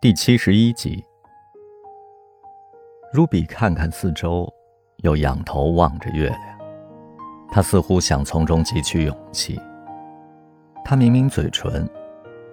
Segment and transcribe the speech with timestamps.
[0.00, 1.04] 第七十一集
[3.12, 4.48] ，Ruby 看看四周，
[4.98, 6.40] 又仰头望着月亮。
[7.50, 9.60] 他似乎想从中汲取勇气。
[10.84, 11.90] 他抿抿嘴唇，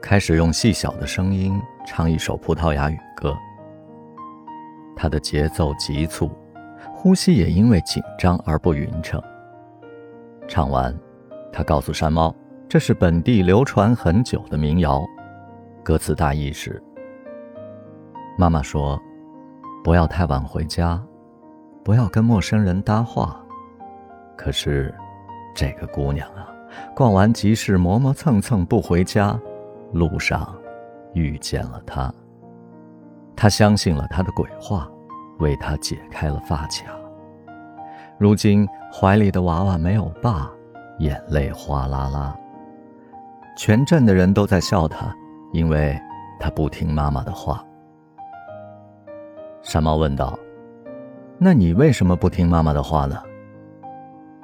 [0.02, 1.54] 开始用细小的声音
[1.86, 3.38] 唱一首葡萄牙语歌。
[4.96, 6.32] 他的节奏急促，
[6.96, 9.22] 呼吸也因为紧张而不匀称。
[10.48, 10.98] 唱完，
[11.54, 12.36] 他告诉山猫，
[12.68, 15.06] 这是本地流传很久的民谣，
[15.84, 16.82] 歌词大意是。
[18.38, 19.02] 妈妈说
[19.82, 21.02] ：“不要太晚回家，
[21.84, 23.42] 不要跟陌生人搭话。”
[24.36, 24.94] 可是，
[25.56, 26.50] 这个姑娘啊，
[26.94, 29.40] 逛完集市磨磨蹭蹭不回家，
[29.94, 30.54] 路上
[31.14, 32.14] 遇见了他。
[33.38, 34.90] 她相信了他的鬼话，
[35.40, 36.94] 为他解开了发卡。
[38.18, 40.52] 如今怀里的娃娃没有爸，
[41.00, 42.36] 眼泪哗啦啦。
[43.58, 45.16] 全镇的人都在笑他，
[45.54, 45.98] 因为
[46.38, 47.64] 他不听妈妈的话。
[49.66, 50.38] 山猫问道
[51.40, 53.20] ：“那你为什么不听妈妈的话呢？”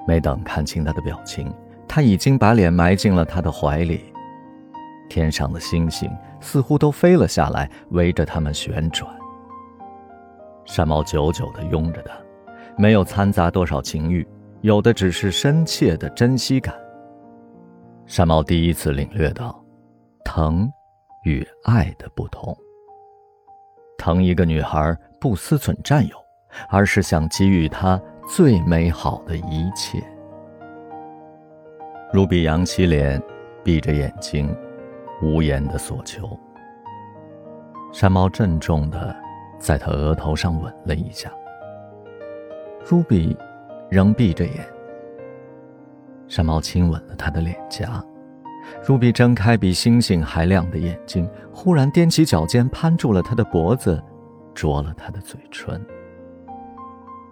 [0.07, 1.53] 没等看清他的表情，
[1.87, 4.11] 他已经把脸埋进了他的怀里。
[5.07, 9.07] 天上的星星似乎都飞了下来，围着他们旋转。
[10.65, 12.13] 山猫久久地拥着他，
[12.75, 14.27] 没有掺杂多少情欲，
[14.61, 16.73] 有的只是深切的珍惜感。
[18.07, 19.63] 山猫第一次领略到，
[20.25, 20.67] 疼
[21.25, 22.57] 与爱的不同。
[23.99, 24.97] 疼一个女孩。
[25.21, 26.17] 不思忖占有，
[26.67, 30.03] 而是想给予他最美好的一切。
[32.11, 33.21] 如比扬起脸，
[33.63, 34.53] 闭着眼睛，
[35.21, 36.27] 无言的索求。
[37.93, 39.15] 山猫郑重的
[39.59, 41.31] 在他额头上吻了一下。
[42.83, 43.37] 如比
[43.91, 44.67] 仍闭着眼。
[46.27, 48.03] 山猫亲吻了他的脸颊。
[48.83, 54.03] 如比睁开比星星还亮的眼睛，忽然踮起脚尖攀住了他的脖子。
[54.53, 55.83] 啄了他的嘴唇。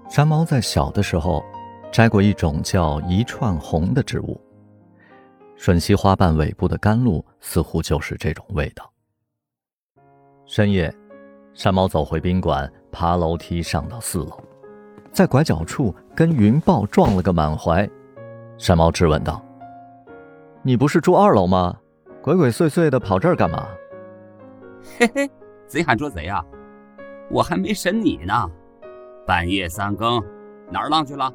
[0.10, 1.44] 山猫在小的时候
[1.92, 4.40] 摘过一种叫一串红的植物，
[5.58, 8.92] 吮吸花瓣尾部的甘露，似乎就是这种味道。
[10.46, 10.92] 深夜，
[11.54, 14.42] 山猫走回宾馆，爬楼梯上到四楼，
[15.12, 17.88] 在拐角处跟云豹撞了个满怀。
[18.58, 19.44] 山猫质问道
[20.64, 21.78] ：“你不是住二楼吗？
[22.22, 23.68] 鬼鬼祟祟的跑这儿干嘛
[24.98, 25.30] ？”“嘿嘿，
[25.68, 26.44] 贼喊捉贼啊！”
[27.30, 28.34] 我还没审你呢，
[29.26, 30.24] 半夜三更
[30.72, 31.32] 哪儿浪去了？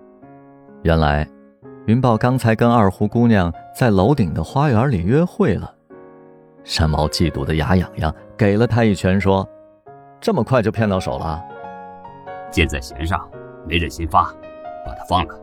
[0.82, 1.28] 原来，
[1.86, 5.72] 云豹刚才跟二胡姑娘在楼顶的花园里约会了。
[6.64, 9.48] 山猫嫉妒的牙痒痒，给了他一拳，说
[10.20, 11.40] ：“这么快就骗到手了？
[12.50, 13.28] 箭在弦上，
[13.68, 14.34] 没忍心发，
[14.84, 15.34] 把他放了。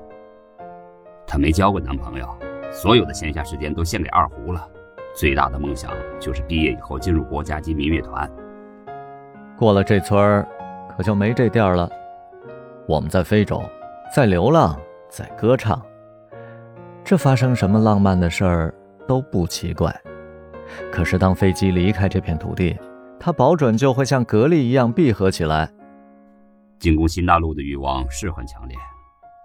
[1.26, 2.28] 他没交过男朋友，
[2.72, 4.68] 所有的闲暇时间都献给二胡了，
[5.16, 8.30] 最大的梦想就是毕业以后进入国家级民乐团。”
[9.62, 10.48] 过了这村儿，
[10.90, 11.88] 可就没这店儿了。
[12.88, 13.62] 我们在非洲，
[14.12, 14.76] 在流浪，
[15.08, 15.80] 在歌唱。
[17.04, 18.74] 这发生什么浪漫的事儿
[19.08, 19.96] 都不奇怪。
[20.92, 22.76] 可是当飞机离开这片土地，
[23.20, 25.72] 它保准就会像格力一样闭合起来。
[26.80, 28.76] 进攻新大陆的欲望是很强烈，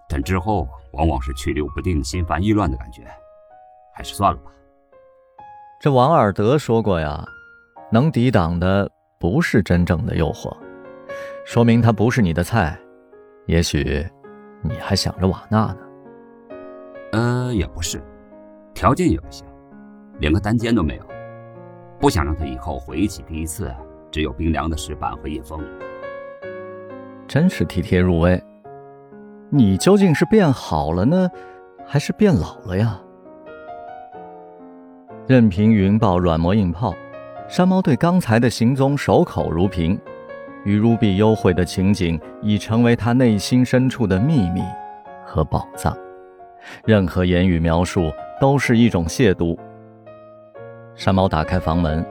[0.09, 3.03] 但之后往往是去留不定、心烦意乱的感觉。
[3.93, 4.51] 还是算了吧。
[5.79, 7.23] 这王尔德说过呀，
[7.93, 8.91] 能抵挡的。
[9.19, 10.55] 不是真正的诱惑，
[11.45, 12.79] 说明他不是你的菜。
[13.47, 14.07] 也许
[14.63, 15.79] 你还想着瓦纳呢。
[17.13, 18.03] 呃，也不是，
[18.75, 19.47] 条件也不行，
[20.19, 21.03] 连个单间都没有。
[21.99, 23.75] 不想让他以后回忆起第一次，
[24.11, 25.65] 只有冰凉的石板和夜风。
[27.27, 28.43] 真是体贴入微。
[29.49, 31.31] 你究竟是变好了呢，
[31.87, 33.01] 还是变老了呀？
[35.27, 36.95] 任凭云豹软磨硬泡。
[37.49, 39.99] 山猫对刚才的行踪守口如瓶，
[40.65, 44.63] 与 Ruby 幽会的情景已成为他内心深处的秘密
[45.25, 45.97] 和宝藏。
[46.85, 49.57] 任何言语描述都是一种亵渎。
[50.97, 52.05] 山猫打开房门，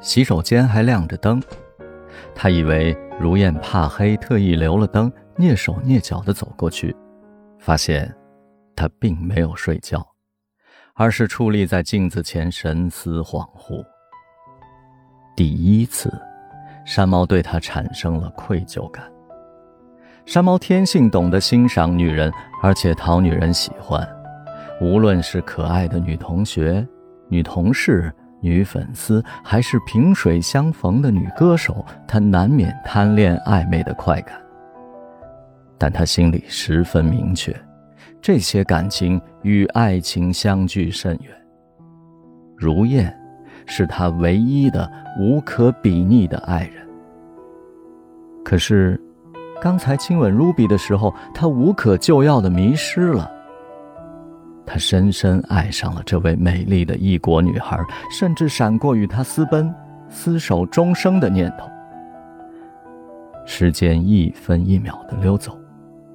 [0.00, 1.42] 洗手间还亮着灯。
[2.34, 6.94] 他以为如燕怕黑，特意留了灯，蹑手蹑脚地走过去，
[7.58, 8.14] 发现
[8.76, 10.06] 他并没有睡觉，
[10.94, 13.82] 而是矗立在镜子前，神思恍惚。
[15.36, 16.12] 第一次，
[16.84, 19.04] 山猫对他产生了愧疚感。
[20.26, 22.32] 山猫天性懂得欣赏女人，
[22.62, 24.06] 而且讨女人喜欢。
[24.80, 26.86] 无论是可爱的女同学、
[27.28, 34.40] 女同事、女粉丝，还是萍水相逢的女歌手，他难免贪恋暧昧的快感。
[35.76, 37.54] 但他心里十分明确，
[38.22, 41.34] 这些感情与爱情相距甚远。
[42.56, 43.12] 如燕。
[43.66, 46.86] 是他唯一的、无可比拟的爱人。
[48.44, 49.00] 可是，
[49.60, 53.30] 刚才亲吻 Ruby 的时候，他无可救药的迷失了。
[54.66, 57.78] 他深深爱上了这位美丽的异国女孩，
[58.10, 59.72] 甚至闪过与她私奔、
[60.10, 61.68] 厮守终生的念头。
[63.46, 65.58] 时间一分一秒的溜走，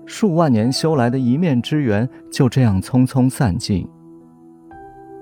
[0.07, 3.87] 数万年修来的一面之缘就这样匆匆散尽。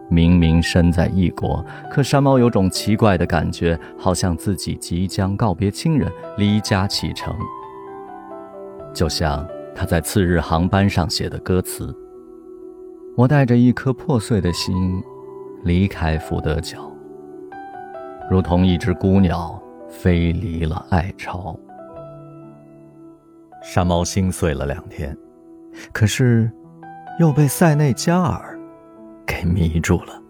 [0.09, 7.35] 明明身在异国，可山猫有种奇怪的感觉，好像自己即将告别亲人，离家启程。
[8.93, 11.95] 就像他在次日航班上写的歌词
[13.15, 15.03] ：“我带着一颗破碎的心，
[15.63, 16.91] 离开福德角，
[18.31, 21.55] 如同一只孤鸟飞离了爱巢。”
[23.61, 25.15] 山猫心碎了两天，
[25.91, 26.49] 可是，
[27.19, 28.56] 又被塞内加尔。
[29.37, 30.26] 给迷住了。